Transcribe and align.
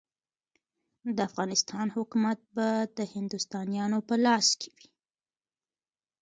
د 1.15 1.17
افغانستان 1.29 1.87
حکومت 1.95 2.39
به 2.55 2.67
د 2.97 2.99
هندوستانیانو 3.15 3.99
په 4.07 4.15
لاس 4.25 4.47
کې 4.59 4.69
وي. 4.75 4.87